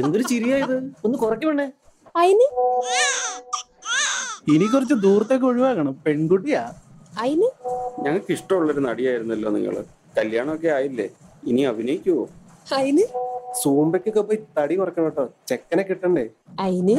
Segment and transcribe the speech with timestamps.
[0.00, 1.72] എന്തൊരു ചിരിയായത് ഒന്ന് കുറയ്ക്കണേ
[2.16, 2.46] അയിന്?
[4.54, 5.94] ഇനി കുറച്ച് ദൂരത്തേക്ക് ഒഴിവാക്കണം.
[6.06, 6.72] പെൺകുട്ടിയാ.
[7.20, 7.48] അയിന്?
[8.04, 9.84] ഞങ്ങൾക്ക് ഇഷ്ടമുള്ളൊരു നടിയായിരുന്നല്ലോ നിങ്ങൾ.
[10.18, 11.10] കല്യാണമൊക്കെ ആയില്ലേ?
[11.46, 12.28] ഇനി അഭിനയിക്കുവോ?
[12.76, 13.04] അയിന്?
[13.62, 15.28] സൂമ്പയ്ക്കൊക്കെ പോയി തടി കുറക്കണം കേട്ടോ.
[15.48, 16.30] ചെക്കനെ കിട്ടണ്ടേ?
[16.60, 16.96] അയിന്?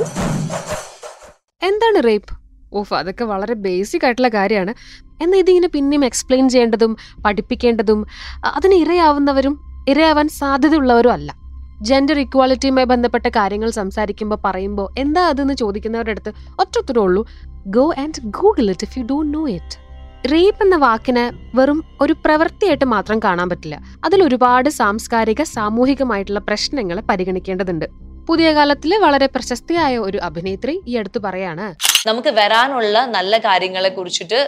[1.62, 2.34] എന്താണ് റേപ്പ്?
[2.73, 4.73] ഓഫ് അതൊക്കെ വളരെ ബേസിക് ആയിട്ടുള്ള കാര്യമാണ്.
[5.21, 8.05] എന്നാൽ ഇതിങ്ങനെ പിന്നെയും എക്സ്പ്ലെയിൻ ചെയ്യേണ്ടതും പഠിപ്പിക്കേണ്ടതും
[8.46, 9.59] അതിന് ഇരയാവുന്നവരും
[9.89, 11.44] ഇരയാവാൻ സാധ്യതയുള്ളവരും അല്ല.
[11.82, 17.25] ജെൻഡർ ഇക്വാലിറ്റിയുമായി ബന്ധപ്പെട്ട കാര്യങ്ങൾ സംസാരിക്കുമ്പോൾ പറയുമ്പോൾ എന്താ അതെന്ന് ചോദിക്കുന്നവരുടെ അടുത്ത് ഒറ്റ ഉത്തരവേ ഉള്ളൂ.
[17.68, 19.86] Go and Google it if you don't know it
[20.32, 23.82] rape എന്ന വാക്കിന് വെറും ഒരു പ്രവൃത്തിയായിട്ട് മാത്രം കാണാൻ പറ്റില്ല.
[24.04, 28.04] അതിൽ ഒരുപാട് സാംസ്കാരിക സാമൂഹികമായിട്ടുള്ള പ്രശ്നങ്ങൾ പരിഗണിക്കേണ്ടതുണ്ട്.
[28.29, 31.66] പുതിയ കാലത്തിലെ വളരെ പ്രശസ്തിയായ ഒരു അഭിനേത്രി ഈ അടുത്ത് പറയാണ്.
[32.08, 34.39] നമുക്ക് വരാനുള്ള നല്ല കാര്യങ്ങളെ കുറിച്ചിട്ട്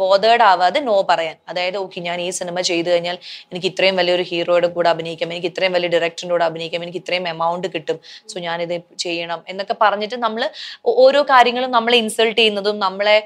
[0.00, 1.36] ബോധേഡ് ആവാതെ നോ പറയാൻ.
[1.50, 3.16] അതായത് ഓക്കെ ഞാൻ ഈ സിനിമ ചെയ്തു കഴിഞ്ഞാൽ
[3.50, 7.68] എനിക്ക് ഇത്രയും വലിയൊരു ഹീറോയുടെ കൂടെ അഭിനയിക്കാം എനിക്ക് ഇത്രയും വലിയ ഡയറക്ടറിന്റെ കൂടെ അഭിനയിക്കാം എനിക്ക് ഇത്രയും എമൗണ്ട്
[7.74, 7.98] കിട്ടും.
[8.32, 10.44] സോ ഞാനിത് ചെയ്യണം എന്നൊക്കെ പറഞ്ഞിട്ട് നമ്മൾ
[11.04, 13.16] ഓരോ കാര്യങ്ങളും നമ്മളെ ഇൻസൾട്ട് ചെയ്യുന്നതും നമ്മളെ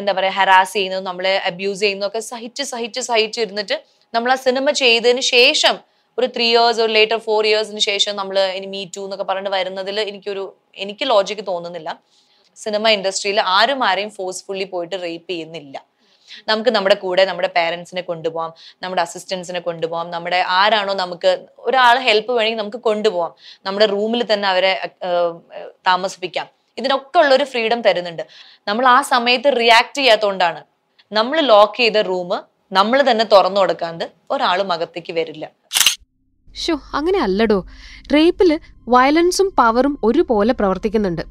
[0.00, 3.78] എന്താ പറയുക ഹരാസ് ചെയ്യുന്നതും നമ്മളെ അബ്യൂസ് ചെയ്യുന്നതും ഒക്കെ സഹിച്ച് സഹിച്ച് സഹിച്ച് ഇരുന്നിട്ട്
[4.14, 5.76] നമ്മൾ ആ സിനിമ ചെയ്തതിന് ശേഷം
[6.18, 9.96] ഒരു ത്രീ ഇയേഴ്സ് ഒരു ലേറ്റർ ഫോർ ഇയേഴ്സിന് ശേഷം നമ്മൾ ഇനി മീ ടു എന്നൊക്കെ പറഞ്ഞിട്ട് വരുന്നതിൽ
[10.10, 10.44] എനിക്കൊരു
[10.84, 11.90] എനിക്ക് ലോജിക്ക് തോന്നുന്നില്ല.
[12.64, 15.76] സിനിമ ഇൻഡസ്ട്രിയിൽ ആരും ആരെയും ഫോഴ്സ്ഫുള്ളി പോയിട്ട് റേപ്പ് ചെയ്യുന്നില്ല.
[16.48, 18.50] നമുക്ക് നമ്മുടെ കൂടെ നമ്മുടെ പേരൻസിനെ കൊണ്ടുപോകാം
[18.82, 21.30] നമ്മുടെ അസിസ്റ്റൻസിനെ കൊണ്ടുപോകാം നമ്മുടെ ആരാണോ നമുക്ക്
[21.68, 23.32] ഒരാൾ ഹെൽപ്പ് വേണമെങ്കിൽ നമുക്ക് കൊണ്ടുപോകാം
[23.66, 24.72] നമ്മുടെ റൂമിൽ തന്നെ അവരെ
[25.88, 26.46] താമസിപ്പിക്കാം.
[26.80, 28.24] ഇതിനൊക്കെ ഉള്ള ഒരു ഫ്രീഡം തരുന്നുണ്ട്.
[28.68, 30.60] നമ്മൾ ആ സമയത്ത് റിയാക്ട് ചെയ്യാത്തതുകൊണ്ടാണ്
[31.18, 32.30] നമ്മൾ ലോക്ക് ചെയ്ത റൂം
[32.78, 35.44] നമ്മൾ തന്നെ തുറന്നു കൊടുക്കാണ്ട് ഒരാളും അകത്തേക്ക് വരില്ല.
[36.54, 37.66] ഷോ അങ്ങനെ അല്ലടോ.
[38.14, 41.22] റേപ്പിൽ വയലൻസും പവറും ഒരുപോലെ പ്രവർത്തിക്കുന്നുണ്ട്.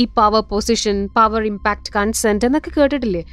[0.00, 3.24] ഈ power position power impact consent എന്നൊക്കെ കേട്ടിട്ടില്ലേ?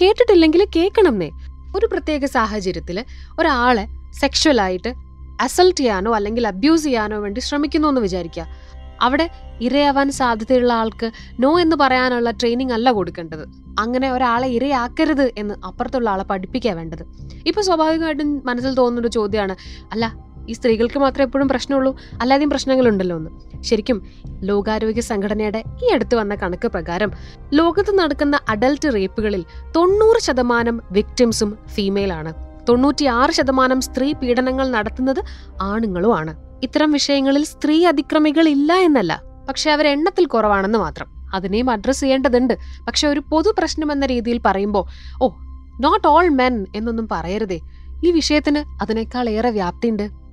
[0.00, 1.30] കേട്ടിട്ടില്ലെങ്കിൽ കേൾക്കണമെന്നേ
[1.76, 3.04] ഒരു പ്രത്യേക സാഹചര്യത്തിൽ
[3.38, 3.86] ഒരാളെ
[4.20, 4.94] സെക്ഷുവലായിട്ട്
[5.40, 8.46] അസൾട്ട് ചെയ്യാനോ അല്ലെങ്കിൽ അബ്യൂസ് ചെയ്യാനോ വേണ്ടി ശ്രമിക്കുന്നു എന്ന് വിചാരിക്കുക
[9.00, 13.48] അവിടെ ഇരയാവാൻ സാധ്യതയുള്ള ആൾക്ക് നോ എന്ന് പറയാനുള്ള ട്രെയിനിങ് അല്ല കൊടുക്കേണ്ടത്.
[13.78, 17.02] അങ്ങനെ ഒരാളെ ഇരയാക്കരുത് എന്ന് അപ്പുറത്തുള്ള ആളെ പഠിപ്പിക്കുക വേണ്ടത്.
[17.46, 19.56] ഇപ്പൊ സ്വാഭാവികമായിട്ടും മനസ്സിൽ തോന്നുന്നൊരു ചോദ്യമാണ്
[19.92, 22.00] അല്ല ഈ സ്ത്രീകൾക്ക് മാത്രമേ എപ്പോഴും പ്രശ്നമുള്ളൂ.
[22.20, 23.62] അല്ലാതെയും പ്രശ്നങ്ങളുണ്ടല്ലോ എന്ന്.
[23.62, 24.06] ശരിക്കും
[24.42, 27.10] ലോകാരോഗ്യ സംഘടനയുടെ ഈ അടുത്ത് വന്ന കണക്ക് പ്രകാരം
[27.54, 29.44] ലോകത്ത് നടക്കുന്ന അഡൽട്ട് റേപ്പുകളിൽ
[29.76, 32.34] തൊണ്ണൂറ് ശതമാനം വിക്ടിംസും ഫീമെയിൽ ആണ്.
[32.68, 35.24] തൊണ്ണൂറ്റിയാറ് ശതമാനം സ്ത്രീ പീഡനങ്ങൾ നടത്തുന്നത്
[35.62, 36.36] ആണുങ്ങളുമാണ്.
[36.62, 39.22] ഇത്തരം വിഷയങ്ങളിൽ സ്ത്രീ അതിക്രമികൾ ഇല്ല എന്നല്ല.
[39.48, 41.30] പക്ഷെ അവർ എണ്ണത്തിൽ കുറവാണെന്ന് മാത്രം.
[41.34, 42.58] അതിനെയും അഡ്രസ് ചെയ്യേണ്ടതുണ്ട്.
[42.86, 44.84] പക്ഷെ ഒരു പൊതു പ്രശ്നം എന്ന രീതിയിൽ പറയുമ്പോൾ
[45.22, 45.28] ഓ
[45.80, 47.60] നോട്ട് ഓൾ മെൻ എന്നൊന്നും പറയരുതേ.
[48.04, 50.23] ഈ വിഷയത്തിന് അതിനേക്കാൾ ഏറെ വ്യാപ്തിയുണ്ട്.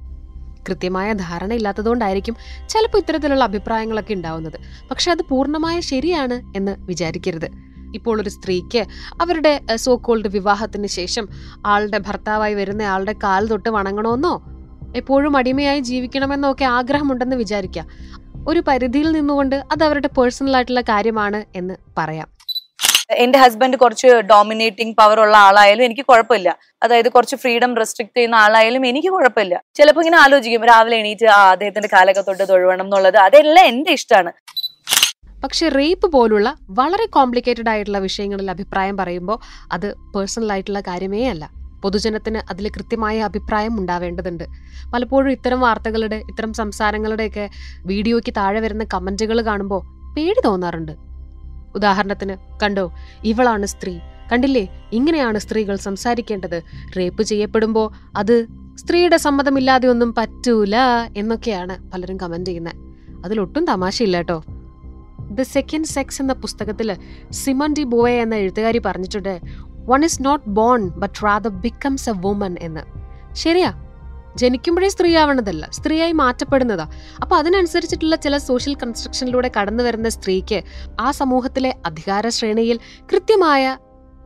[0.69, 2.35] കൃത്യമായ ധാരണ ഇല്ലാത്തതുകൊണ്ടായിരിക്കും
[2.69, 4.53] ചിലപ്പോൾ ഇത്തരത്തിലുള്ള അഭിപ്രായങ്ങളൊക്കെ ഉണ്ടാവുന്നത്.
[4.91, 7.49] പക്ഷെ അത് പൂർണമായ ശരിയാണ് എന്ന് വിചാരിക്കരുത്.
[7.95, 8.85] ഇപ്പോൾ ഒരു സ്ത്രീക്ക്
[9.21, 11.29] അവരുടെ സോ കോൾഡ് വിവാഹത്തിന് ശേഷം
[11.65, 14.47] ആളുടെ ഭർത്താവായി വരുന്ന ആളുടെ കാൽ തൊട്ട് വണങ്ങണമെന്നോ
[14.95, 17.85] എപ്പോഴും അടിമയായി ജീവിക്കണമെന്നോ ഒക്കെ ആഗ്രഹമുണ്ടെന്ന് വിചാരിക്കുക
[18.47, 22.27] ഒരു പരിധിയിൽ നിന്നുകൊണ്ട് അത് അവരുടെ പേഴ്സണൽ ആയിട്ടുള്ള കാര്യമാണ് എന്ന് പറയാം.
[23.13, 26.57] എന്റെ ഹസ്ബൻഡ് കുറച്ച് ഡോമിനേറ്റിംഗ് പവർ ഉള്ള ആളായാലും എനിക്ക് കുഴപ്പമില്ല.
[26.83, 29.63] അതായത് കുറച്ച് ഫ്രീഡം റെസ്ട്രിക്ട് ചെയ്യുന്ന ആളായാലും എനിക്ക് കുഴപ്പമില്ല.
[29.75, 34.31] ചിലപ്പോ ഇങ്ങനെ ആലോചിക്കും രാവിലെ എണീറ്റ് ആ അദ്ദേഹത്തിന്റെ കാലൊക്കെ തൊട്ട് തൊഴുവണം എന്നുള്ളത് അതെല്ലാം എന്റെ ഇഷ്ടമാണ്.
[35.43, 39.39] പക്ഷെ റേപ്പ് പോലുള്ള വളരെ കോംപ്ലിക്കേറ്റഡ് ആയിട്ടുള്ള വിഷയങ്ങളിൽ അഭിപ്രായം പറയുമ്പോൾ
[39.71, 41.51] അത് പേഴ്സണൽ ആയിട്ടുള്ള കാര്യമേ അല്ല.
[41.83, 44.43] പൊതുജനത്തിന് അതിൽ കൃത്യമായ അഭിപ്രായം ഉണ്ടാവേണ്ടതുണ്ട്.
[44.93, 47.49] പലപ്പോഴും ഇത്തരം വാർത്തകളുടെ ഇത്തരം സംസാരങ്ങളുടെയൊക്കെ
[47.85, 51.10] വീഡിയോയ്ക്ക് താഴെ വരുന്ന കമന്റുകൾ കാണുമ്പോൾ പേടി തോന്നാറുണ്ട്.
[51.75, 52.91] ഉദാഹരണത്തിന് കണ്ടോ
[53.23, 53.99] ഇവളാണ് സ്ത്രീ.
[54.31, 56.63] കണ്ടില്ലേ ഇങ്ങനെയാണ് സ്ത്രീകൾ സംസാരിക്കേണ്ടത്.
[56.97, 60.75] റേപ്പ് ചെയ്യപ്പെടുമ്പോൾ അത് സ്ത്രീയുടെ സമ്മതമില്ലാതെ ഒന്നും പറ്റൂല
[61.17, 62.75] എന്നൊക്കെയാണ് പലരും കമന്റ് ചെയ്യുന്നത്
[63.25, 64.43] അതിലൊട്ടും തമാശയില്ല കേട്ടോ.
[65.31, 66.97] ദ സെക്കൻഡ് സെക്സ് എന്ന പുസ്തകത്തിൽ
[67.31, 69.41] സിമൺ ഡി ബോയെ എന്ന എഴുത്തുകാരി പറഞ്ഞിട്ടുണ്ട്
[69.89, 72.81] one is not born but rather becomes a woman എന്ന്.
[73.33, 73.80] ശരിയാ
[74.37, 76.89] ജനിക്കുമ്പോഴേ സ്ത്രീ ആവണതല്ല സ്ത്രീയായി മാറ്റപ്പെടുന്നതാ.
[77.21, 80.63] അപ്പൊ അതിനനുസരിച്ചിട്ടുള്ള ചില സോഷ്യൽ കൺസ്ട്രക്ഷനിലൂടെ കടന്നു വരുന്ന സ്ത്രീക്ക്
[80.99, 82.79] ആ സമൂഹത്തിലെ അധികാര ശ്രേണിയിൽ
[83.13, 83.77] കൃത്യമായ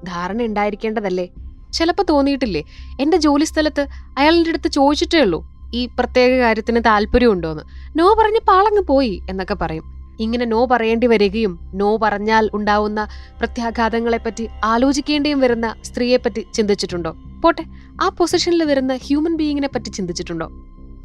[0.04, 1.30] ധാരണ ഉണ്ടായിരിക്കേണ്ടതല്ലേ?
[1.74, 2.64] ചിലപ്പോൾ തോന്നിയിട്ടില്ലേ
[3.00, 7.64] എന്റെ ജോലി സ്ഥലത്ത് അയാളുടെ അടുത്ത് ചോദിച്ചിട്ടേ ഉള്ളൂ ഈ പ്രത്യേക കാര്യത്തിന് താല്പര്യമുണ്ടോന്ന്
[8.00, 9.84] നോ പറഞ്ഞ് പാളങ്ങ് പോയി എന്നൊക്കെ പറയും.
[10.20, 13.08] ഇങ്ങനെ നോ പറയേണ്ടി വരികയും നോ പറഞ്ഞാൽ ഉണ്ടാവുന്ന
[13.40, 17.16] പ്രത്യാഘാതങ്ങളെപ്പറ്റി ആലോചിക്കേണ്ടിയും വരുന്ന സ്ത്രീയെപ്പറ്റി ചിന്തിച്ചിട്ടുണ്ടോ?
[17.46, 17.64] പോട്ടെ
[18.02, 20.46] ആ പൊസിഷനിൽ വരുന്ന ഹ്യൂമൻ ബീയിങ്ങിനെ പറ്റി ചിന്തിച്ചിട്ടുണ്ടോ?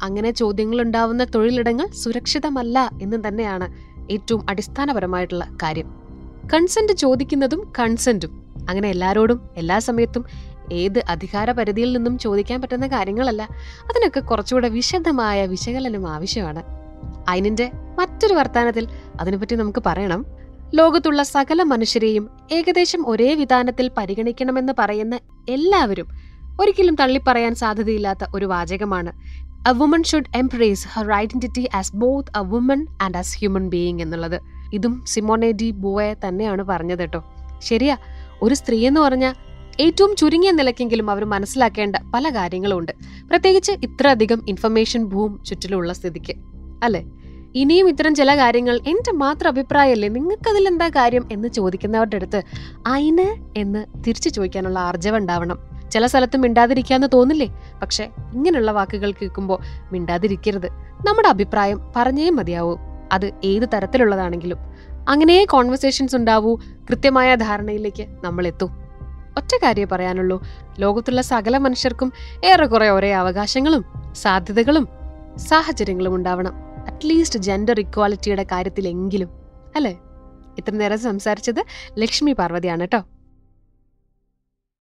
[0.03, 3.73] അങ്ങനെ ചോദ്യങ്ങൾ ഉണ്ടാവുന്ന തൊഴിലിടങ്ങൾ സുരക്ഷിതമല്ല എന്ന് തന്നെയാണ്
[4.11, 5.95] ഏറ്റവും അടിസ്ഥാനപരമായിട്ടുള്ള കാര്യം.
[6.53, 10.25] കൺസെന്റ് ചോദിക്കുന്നതും കൺസെന്റും അങ്ങനെ എല്ലാരോടും എല്ലാ സമയത്തും
[10.71, 13.43] ഏത് അധികാര പരിധിയിൽ നിന്നും ചോദിക്കാൻ പറ്റുന്ന കാര്യങ്ങളല്ല.
[13.83, 16.63] അതിനൊക്കെ കുറച്ചുകൂടെ വിശദമായ വിശകലനം ആവശ്യമാണ്.
[17.29, 18.87] അതിനിന്റെ മറ്റൊരു വർത്താനത്തിൽ
[19.19, 20.25] അതിനെപ്പറ്റി നമുക്ക് പറയണം.
[20.73, 26.20] ലോകത്തുള്ള സകല മനുഷ്യരെയും ഏകദേശം ഒരേ വിധാനത്തിൽ പരിഗണിക്കണമെന്ന് പറയുന്ന എല്ലാവരും
[26.59, 29.11] ഒരിക്കലും തള്ളിപ്പറയാൻ സാധ്യതയില്ലാത്ത ഒരു വാചകമാണ്.
[29.69, 34.41] A woman should embrace her identity as both a woman and as human being എന്നുള്ളത്.
[34.73, 37.23] ഇതും സിമോനെ ഡി ബോയെ തന്നെയാണ് പറഞ്ഞത് കേട്ടോ.
[37.59, 37.97] ശരിയാ
[38.41, 39.35] ഒരു സ്ത്രീ എന്ന് പറഞ്ഞാൽ
[39.79, 42.91] ഏറ്റവും ചുരുങ്ങിയ നിലയ്ക്കെങ്കിലും അവർ മനസ്സിലാക്കേണ്ട പല കാര്യങ്ങളും ഉണ്ട്
[43.29, 46.33] പ്രത്യേകിച്ച് ഇത്രയധികം ഇൻഫർമേഷൻ ഭൂം ചുറ്റിലുള്ള സ്ഥിതിക്ക്
[46.83, 47.11] അല്ലേ?
[47.55, 50.09] ഇനിയും ഇത്തരം ചില കാര്യങ്ങൾ എന്റെ മാത്രം അഭിപ്രായമല്ലേ?
[50.09, 52.43] നിങ്ങൾക്ക് അതിലെന്താ കാര്യം എന്ന് ചോദിക്കുന്നവരുടെ അടുത്ത്
[52.87, 55.70] അയിന് എന്ന് തിരിച്ചു ചോദിക്കാനുള്ള ആർജവം ഉണ്ടാവണം.
[55.91, 57.61] ചില സ്ഥലത്ത് മിണ്ടാതിരിക്കാന്ന് തോന്നില്ലേ?
[57.81, 59.59] പക്ഷെ ഇങ്ങനെയുള്ള വാക്കുകൾ കേൾക്കുമ്പോൾ
[59.91, 60.67] മിണ്ടാതിരിക്കരുത്.
[61.07, 62.77] നമ്മുടെ അഭിപ്രായം പറഞ്ഞേ മതിയാവൂ.
[63.11, 64.57] അത് ഏത് തരത്തിലുള്ളതാണെങ്കിലും.
[65.09, 66.55] അങ്ങനെ കോൺവെർസേഷൻസ് ഉണ്ടാവൂ.
[66.89, 68.71] കൃത്യമായ ധാരണയിലേക്ക് നമ്മൾ എത്തും.
[69.37, 70.47] ഒറ്റ കാര്യം പറയാനുള്ളൂ.
[70.79, 72.13] ലോകത്തുള്ള സകല മനുഷ്യർക്കും
[72.45, 73.85] ഏറെക്കുറെ ഒരേ അവകാശങ്ങളും
[74.15, 74.87] സാധ്യതകളും
[75.37, 76.53] സാഹചര്യങ്ങളും ഉണ്ടാവണം.
[76.87, 79.29] അറ്റ്ലീസ്റ്റ് ജെൻഡർ ഇക്വാലിറ്റിയുടെ കാര്യത്തിലെങ്കിലും.
[79.75, 79.91] അല്ലേ?
[80.57, 81.63] ഇത്ര നേരം സംസാരിച്ചത്
[81.97, 83.03] ലക്ഷ്മി പാർവതിയാണ് കേട്ടോ